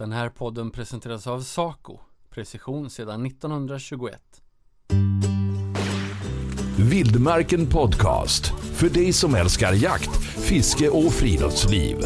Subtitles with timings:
[0.00, 1.98] Den här podden presenteras av Saco,
[2.30, 4.22] precision sedan 1921.
[6.90, 8.46] Vildmarken Podcast.
[8.74, 11.96] För dig som älskar jakt, fiske och friluftsliv.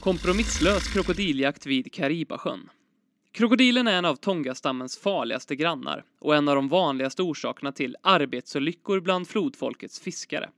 [0.00, 2.68] Kompromisslös krokodiljakt vid Karibasjön.
[3.32, 9.00] Krokodilen är en av Tongastammens farligaste grannar och en av de vanligaste orsakerna till arbetsolyckor
[9.00, 10.50] bland flodfolkets fiskare.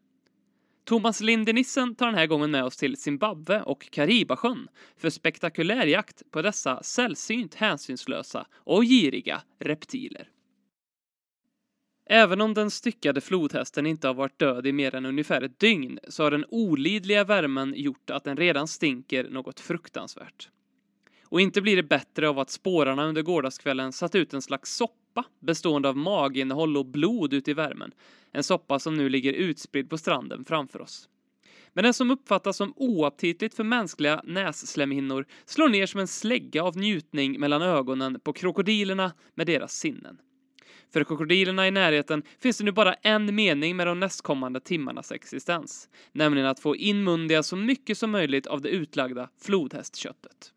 [0.84, 6.30] Thomas Lindenissen tar den här gången med oss till Zimbabwe och Karibasjön för spektakulär jakt
[6.30, 10.28] på dessa sällsynt hänsynslösa och giriga reptiler.
[12.12, 15.98] Även om den styckade flodhästen inte har varit död i mer än ungefär ett dygn
[16.08, 20.48] så har den olidliga värmen gjort att den redan stinker något fruktansvärt.
[21.24, 24.77] Och inte blir det bättre av att spårarna under gårdagskvällen satt ut en slags
[25.10, 27.92] soppa bestående av maginnehåll och blod ute i värmen.
[28.32, 31.09] En soppa som nu ligger utspridd på stranden framför oss.
[31.73, 36.77] Men den som uppfattas som oaptitligt för mänskliga nässlemhinnor slår ner som en slägga av
[36.77, 40.19] njutning mellan ögonen på krokodilerna med deras sinnen.
[40.92, 45.88] För krokodilerna i närheten finns det nu bara en mening med de nästkommande timmarnas existens,
[46.12, 50.53] nämligen att få inmundiga så mycket som möjligt av det utlagda flodhästköttet.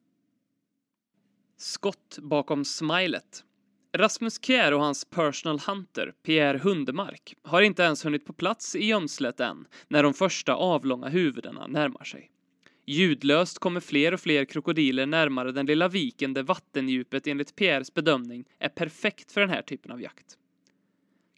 [1.57, 3.43] Skott bakom smilet.
[3.95, 8.85] Rasmus Kjär och hans personal hunter, Pierre Hundemark, har inte ens hunnit på plats i
[8.85, 12.31] gömslet än när de första avlånga huvudena närmar sig.
[12.85, 18.45] Ljudlöst kommer fler och fler krokodiler närmare den lilla viken där vattendjupet enligt Pierres bedömning
[18.59, 20.37] är perfekt för den här typen av jakt.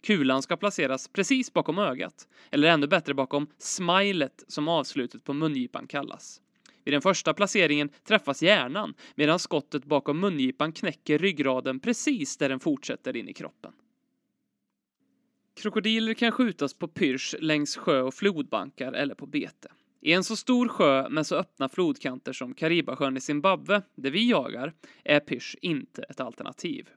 [0.02, 5.86] Kulan ska placeras precis bakom ögat, eller ännu bättre bakom smilet som avslutet på mungipan
[5.86, 6.40] kallas.
[6.86, 12.60] Vid den första placeringen träffas hjärnan medan skottet bakom mungipan knäcker ryggraden precis där den
[12.60, 13.72] fortsätter in i kroppen.
[15.56, 19.68] Krokodiler kan skjutas på pyrsch längs sjö och flodbankar eller på bete.
[20.00, 24.30] I en så stor sjö med så öppna flodkanter som Karibasjön i Zimbabwe, där vi
[24.30, 24.72] jagar,
[25.04, 26.88] är pyrsch inte ett alternativ.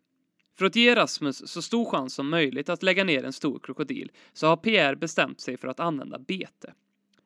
[0.58, 4.12] För att ge Rasmus så stor chans som möjligt att lägga ner en stor krokodil
[4.34, 6.74] så har Pierre bestämt sig för att använda bete.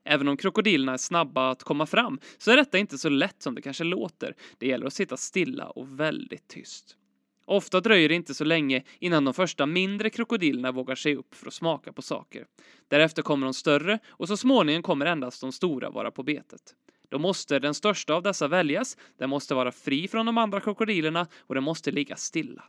[0.03, 3.55] Även om krokodilerna är snabba att komma fram så är detta inte så lätt som
[3.55, 4.35] det kanske låter.
[4.57, 6.97] Det gäller att sitta stilla och väldigt tyst.
[7.45, 11.47] Ofta dröjer det inte så länge innan de första mindre krokodilerna vågar sig upp för
[11.47, 12.45] att smaka på saker.
[12.87, 16.75] Därefter kommer de större och så småningom kommer endast de stora vara på betet.
[17.09, 21.27] Då måste den största av dessa väljas, den måste vara fri från de andra krokodilerna
[21.39, 22.63] och den måste ligga stilla.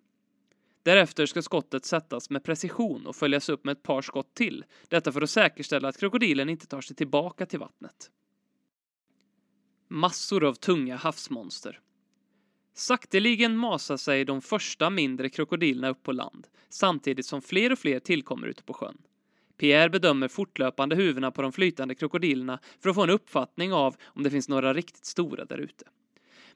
[0.84, 4.64] Därefter ska skottet sättas med precision och följas upp med ett par skott till.
[4.88, 8.10] Detta för att säkerställa att krokodilen inte tar sig tillbaka till vattnet.
[9.88, 11.80] Massor av tunga havsmonster.
[12.74, 18.00] Sakteligen masar sig de första mindre krokodilerna upp på land, samtidigt som fler och fler
[18.00, 18.98] tillkommer ute på sjön.
[19.56, 24.22] Pierre bedömer fortlöpande huvudena på de flytande krokodilerna för att få en uppfattning av om
[24.22, 25.84] det finns några riktigt stora där ute.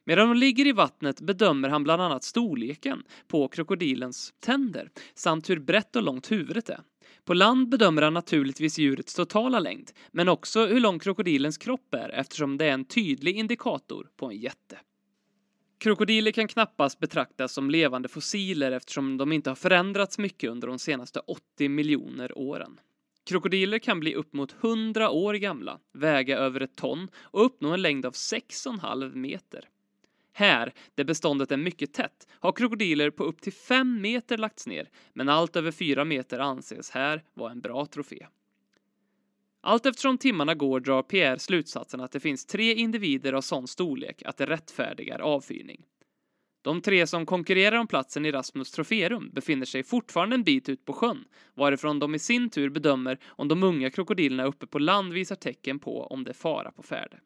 [0.09, 5.59] Medan de ligger i vattnet bedömer han bland annat storleken på krokodilens tänder samt hur
[5.59, 6.81] brett och långt huvudet är.
[7.25, 12.09] På land bedömer han naturligtvis djurets totala längd, men också hur lång krokodilens kropp är
[12.09, 14.79] eftersom det är en tydlig indikator på en jätte.
[15.79, 20.79] Krokodiler kan knappast betraktas som levande fossiler eftersom de inte har förändrats mycket under de
[20.79, 22.81] senaste 80 miljoner åren.
[23.27, 27.83] Krokodiler kan bli upp mot 100 år gamla, väga över ett ton och uppnå en
[27.83, 29.69] längd av 6,5 meter.
[30.39, 34.91] Här, där beståndet är mycket tätt, har krokodiler på upp till 5 meter lagts ner,
[35.13, 38.27] men allt över 4 meter anses här vara en bra trofé.
[39.61, 44.23] Allt eftersom timmarna går drar Pierre slutsatsen att det finns tre individer av sån storlek
[44.23, 45.85] att det rättfärdigar avfyrning.
[46.63, 50.85] De tre som konkurrerar om platsen i Rasmus troférum befinner sig fortfarande en bit ut
[50.85, 51.25] på sjön,
[51.55, 55.79] varifrån de i sin tur bedömer om de unga krokodilerna uppe på land visar tecken
[55.79, 57.19] på om det är fara på färde.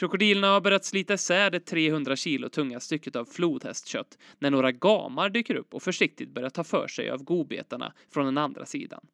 [0.00, 5.30] Krokodilerna har börjat slita isär det 300 kilo tunga stycket av flodhästkött när några gamar
[5.30, 9.06] dyker upp och försiktigt börjar ta för sig av godbetarna från den andra sidan.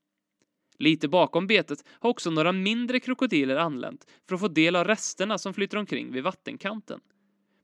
[0.78, 5.38] Lite bakom betet har också några mindre krokodiler anlänt för att få del av resterna
[5.38, 7.00] som flyter omkring vid vattenkanten.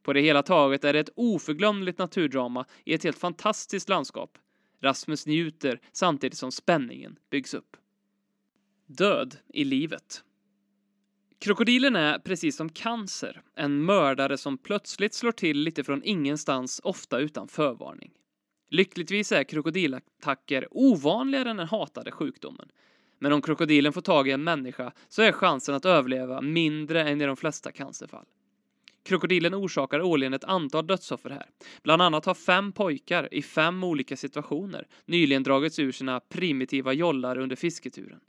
[0.02, 4.38] På det hela taget är det ett oförglömligt naturdrama i ett helt fantastiskt landskap.
[4.80, 7.76] Rasmus njuter samtidigt som spänningen byggs upp.
[8.86, 10.24] Död i livet.
[11.42, 17.18] Krokodilen är, precis som cancer, en mördare som plötsligt slår till lite från ingenstans, ofta
[17.18, 18.10] utan förvarning.
[18.70, 22.68] Lyckligtvis är krokodilattacker ovanligare än den hatade sjukdomen.
[23.18, 27.20] Men om krokodilen får tag i en människa så är chansen att överleva mindre än
[27.20, 28.26] i de flesta cancerfall.
[29.04, 31.46] Krokodilen orsakar årligen ett antal dödsoffer här.
[31.82, 37.38] Bland annat har fem pojkar i fem olika situationer nyligen dragits ur sina primitiva jollar
[37.38, 38.20] under fisketuren.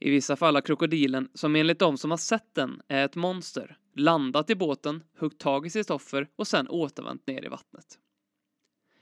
[0.00, 3.76] I vissa fall har krokodilen, som enligt de som har sett den är ett monster,
[3.94, 7.98] landat i båten, huggt tag i sitt offer och sen återvänt ner i vattnet.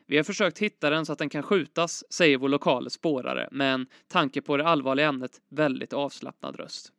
[0.07, 3.75] Vi har försökt hitta den så att den kan skjutas, säger vår lokale spårare med
[3.75, 6.93] en, tanke på det allvarliga ämnet, väldigt avslappnad röst.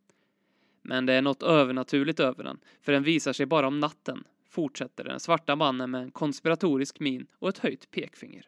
[0.81, 5.03] Men det är något övernaturligt över den, för den visar sig bara om natten, fortsätter
[5.03, 8.47] den svarta mannen med en konspiratorisk min och ett höjt pekfinger.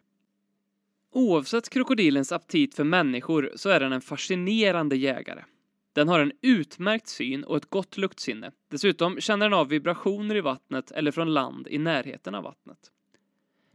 [1.14, 5.44] Oavsett krokodilens aptit för människor så är den en fascinerande jägare.
[5.94, 8.52] Den har en utmärkt syn och ett gott luktsinne.
[8.70, 12.78] Dessutom känner den av vibrationer i vattnet eller från land i närheten av vattnet.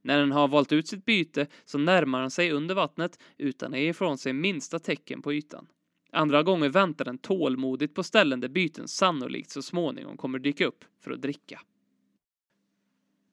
[0.02, 3.80] När den har valt ut sitt byte så närmar den sig under vattnet utan att
[3.80, 5.66] ge ifrån sig minsta tecken på ytan.
[6.12, 10.84] Andra gånger väntar den tålmodigt på ställen där byten sannolikt så småningom kommer dyka upp
[11.00, 11.60] för att dricka.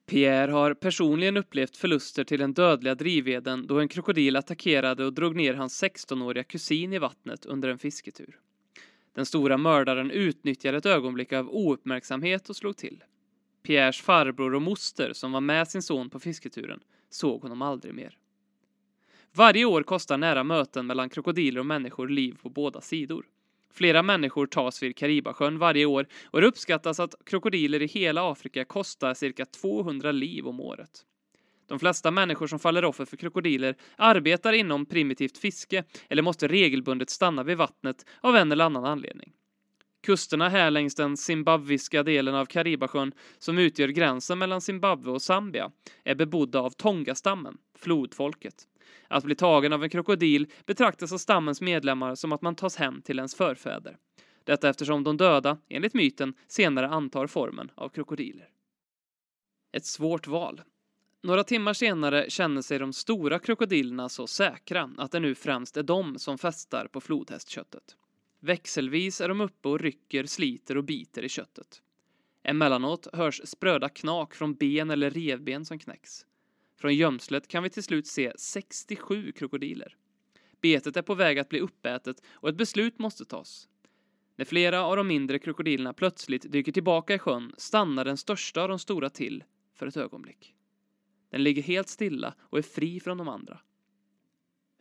[0.06, 5.36] Pierre har personligen upplevt förluster till den dödliga drivveden då en krokodil attackerade och drog
[5.36, 8.38] ner hans 16-åriga kusin i vattnet under en fisketur.
[9.14, 13.04] Den stora mördaren utnyttjade ett ögonblick av ouppmärksamhet och slog till.
[13.62, 16.80] Pierres farbror och moster, som var med sin son på fisketuren,
[17.10, 18.18] såg honom aldrig mer.
[19.32, 23.26] Varje år kostar nära möten mellan krokodiler och människor liv på båda sidor.
[23.74, 28.64] Flera människor tas vid Karibasjön varje år och det uppskattas att krokodiler i hela Afrika
[28.64, 30.90] kostar cirka 200 liv om året.
[31.66, 37.10] De flesta människor som faller offer för krokodiler arbetar inom primitivt fiske eller måste regelbundet
[37.10, 39.32] stanna vid vattnet av en eller annan anledning.
[40.02, 45.70] Kusterna här längs den zimbabwiska delen av Karibasjön, som utgör gränsen mellan Zimbabwe och Zambia,
[46.04, 48.54] är bebodda av Tonga-stammen, flodfolket.
[49.08, 53.02] Att bli tagen av en krokodil betraktas av stammens medlemmar som att man tas hem
[53.02, 53.96] till ens förfäder.
[54.44, 58.48] Detta eftersom de döda, enligt myten, senare antar formen av krokodiler.
[59.72, 60.62] Ett svårt val.
[61.22, 65.82] Några timmar senare känner sig de stora krokodilerna så säkra att det nu främst är
[65.82, 67.96] de som festar på flodhästköttet.
[68.40, 71.82] Växelvis är de uppe och rycker, sliter och biter i köttet.
[72.42, 76.26] Emellanåt hörs spröda knak från ben eller revben som knäcks.
[76.76, 79.96] Från gömslet kan vi till slut se 67 krokodiler.
[80.60, 83.68] Betet är på väg att bli uppätet och ett beslut måste tas.
[84.36, 88.68] När flera av de mindre krokodilerna plötsligt dyker tillbaka i sjön stannar den största av
[88.68, 89.44] de stora till
[89.74, 90.54] för ett ögonblick.
[91.30, 93.60] Den ligger helt stilla och är fri från de andra.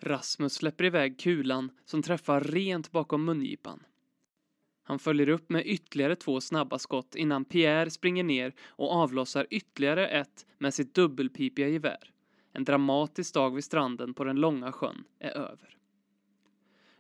[0.01, 3.83] Rasmus släpper iväg kulan som träffar rent bakom mungipan.
[4.83, 10.07] Han följer upp med ytterligare två snabba skott innan Pierre springer ner och avlossar ytterligare
[10.07, 12.13] ett med sitt dubbelpipiga gevär.
[12.53, 15.77] En dramatisk dag vid stranden på den långa sjön är över.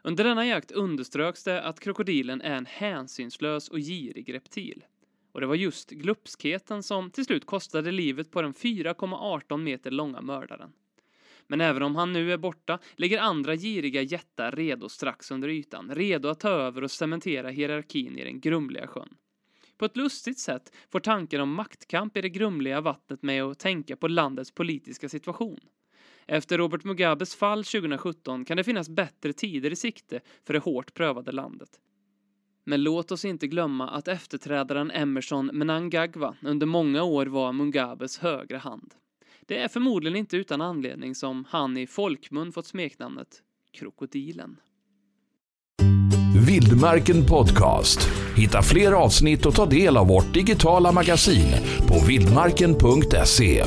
[0.01, 4.85] Under denna jakt underströks det att krokodilen är en hänsynslös och girig reptil.
[5.31, 10.21] Och det var just glupskheten som till slut kostade livet på den 4,18 meter långa
[10.21, 10.73] mördaren.
[11.47, 15.95] Men även om han nu är borta ligger andra giriga jättar redo strax under ytan,
[15.95, 19.17] redo att ta över och cementera hierarkin i den grumliga sjön.
[19.77, 23.95] På ett lustigt sätt får tanken om maktkamp i det grumliga vattnet mig att tänka
[23.95, 25.59] på landets politiska situation.
[26.27, 30.93] Efter Robert Mugabes fall 2017 kan det finnas bättre tider i sikte för det hårt
[30.93, 31.79] prövade landet.
[32.63, 38.57] Men låt oss inte glömma att efterträdaren Emerson Mnangagwa under många år var Mugabes högra
[38.57, 38.93] hand.
[39.47, 43.27] Det är förmodligen inte utan anledning som han i folkmun fått smeknamnet
[43.73, 44.57] Krokodilen.
[46.47, 48.09] Vildmarken Podcast.
[48.35, 51.47] Hitta fler avsnitt och ta del av vårt digitala magasin
[51.87, 53.63] på vildmarken.se.